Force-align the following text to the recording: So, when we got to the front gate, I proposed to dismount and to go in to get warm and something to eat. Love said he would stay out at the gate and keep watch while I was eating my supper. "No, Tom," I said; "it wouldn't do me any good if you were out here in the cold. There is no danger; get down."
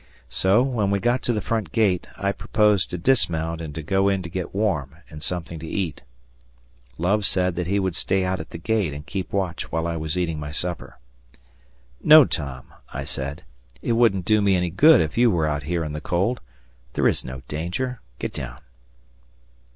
So, 0.29 0.63
when 0.63 0.89
we 0.89 0.97
got 0.97 1.21
to 1.21 1.31
the 1.31 1.43
front 1.45 1.71
gate, 1.71 2.07
I 2.17 2.31
proposed 2.31 2.89
to 2.89 2.97
dismount 2.97 3.61
and 3.61 3.75
to 3.75 3.83
go 3.83 4.09
in 4.09 4.23
to 4.23 4.29
get 4.29 4.51
warm 4.55 4.95
and 5.11 5.21
something 5.21 5.59
to 5.59 5.67
eat. 5.67 6.01
Love 6.97 7.23
said 7.23 7.55
he 7.55 7.77
would 7.77 7.95
stay 7.95 8.25
out 8.25 8.39
at 8.39 8.49
the 8.49 8.57
gate 8.57 8.93
and 8.95 9.05
keep 9.05 9.31
watch 9.31 9.71
while 9.71 9.85
I 9.85 9.97
was 9.97 10.17
eating 10.17 10.39
my 10.39 10.51
supper. 10.51 10.97
"No, 12.03 12.25
Tom," 12.25 12.73
I 12.91 13.03
said; 13.03 13.43
"it 13.83 13.91
wouldn't 13.91 14.25
do 14.25 14.41
me 14.41 14.55
any 14.55 14.71
good 14.71 15.01
if 15.01 15.19
you 15.19 15.29
were 15.29 15.45
out 15.45 15.61
here 15.69 15.83
in 15.83 15.93
the 15.93 16.01
cold. 16.01 16.39
There 16.93 17.07
is 17.07 17.23
no 17.23 17.43
danger; 17.47 18.01
get 18.17 18.33
down." 18.33 18.57